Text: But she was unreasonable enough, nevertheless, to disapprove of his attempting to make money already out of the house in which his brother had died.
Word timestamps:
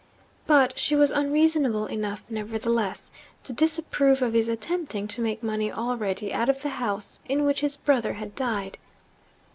But 0.47 0.79
she 0.79 0.95
was 0.95 1.11
unreasonable 1.11 1.85
enough, 1.85 2.23
nevertheless, 2.27 3.11
to 3.43 3.53
disapprove 3.53 4.23
of 4.23 4.33
his 4.33 4.49
attempting 4.49 5.07
to 5.09 5.21
make 5.21 5.43
money 5.43 5.71
already 5.71 6.33
out 6.33 6.49
of 6.49 6.63
the 6.63 6.69
house 6.69 7.19
in 7.29 7.43
which 7.45 7.61
his 7.61 7.75
brother 7.75 8.13
had 8.13 8.33
died. 8.33 8.79